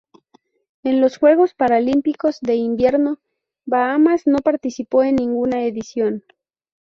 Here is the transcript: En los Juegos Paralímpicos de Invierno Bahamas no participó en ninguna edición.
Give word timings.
En 0.81 0.99
los 0.99 1.17
Juegos 1.19 1.53
Paralímpicos 1.53 2.39
de 2.41 2.55
Invierno 2.55 3.19
Bahamas 3.67 4.25
no 4.25 4.39
participó 4.39 5.03
en 5.03 5.17
ninguna 5.17 5.63
edición. 5.65 6.23